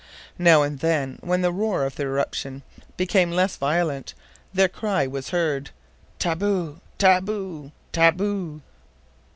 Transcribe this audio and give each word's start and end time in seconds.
Now 0.39 0.63
and 0.63 0.79
then, 0.79 1.19
when 1.21 1.43
the 1.43 1.51
roar 1.51 1.85
of 1.85 1.95
the 1.95 2.01
eruption 2.05 2.63
became 2.97 3.29
less 3.29 3.55
violent, 3.55 4.15
their 4.51 4.67
cry 4.67 5.05
was 5.05 5.29
heard: 5.29 5.69
"Taboo! 6.17 6.81
taboo! 6.97 7.71
taboo!" 7.91 8.63